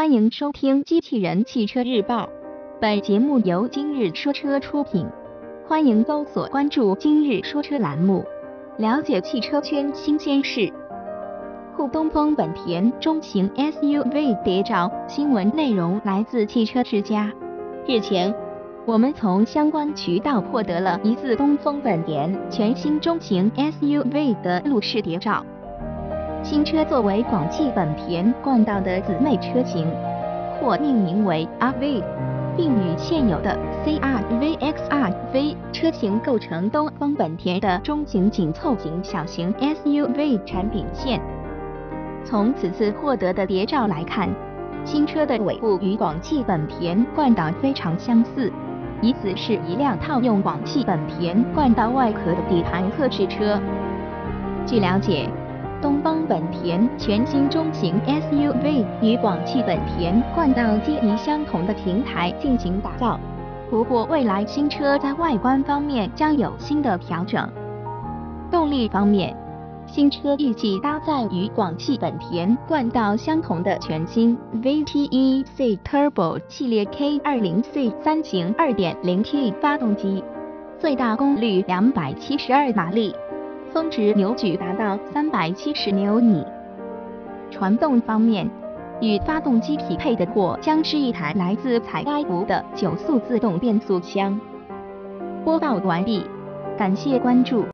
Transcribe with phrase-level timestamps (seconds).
[0.00, 2.24] 欢迎收听《机器人汽车日报》，
[2.80, 5.06] 本节目由今日说车出品。
[5.66, 8.24] 欢迎搜索关注“今日说车”栏目，
[8.78, 10.72] 了解汽车圈新鲜事。
[11.76, 17.30] 沪东风本田中型 SUV 谍照新闻内容来自汽车之家。
[17.86, 18.34] 日前，
[18.86, 25.44] 我们从相关渠道获得了疑似东风本田全新中型 SUV 的路试谍照。
[26.42, 29.86] 新车作为广汽本田冠道的姊妹车型，
[30.58, 32.02] 或命名为 RV，
[32.56, 41.20] 并与现有的 CR-V、XR-V 车型构成东风本田的中型紧凑型小型 SUV 产品线。
[42.24, 44.28] 从此次获得的谍照来看，
[44.84, 48.50] 新车的尾部与广汽本田冠道非常相似，
[49.02, 53.60] 疑似是一辆套用广汽本田冠道外壳的底盘测试车。
[54.66, 55.28] 据了解。
[55.80, 63.18] 东风本田全新中型 SUV 与广汽本田冠道基于相同的平台进行打造，
[63.70, 67.48] 不过未来新车在外观方面将有新的调整。
[68.50, 69.34] 动力方面，
[69.86, 80.22] 新车预计搭载与广汽本田冠道相同的全新 VTEC Turbo 系列 K20C 三型 2.0T 发动机，
[80.78, 83.14] 最大功率272马力。
[83.72, 86.44] 峰值扭矩达到三百七十牛米。
[87.50, 88.48] 传动方面，
[89.00, 94.38] 与发动机匹配的或将是一台来自采埃孚的九速自动变速箱。
[95.44, 96.24] 播报完毕，
[96.76, 97.64] 感谢关注。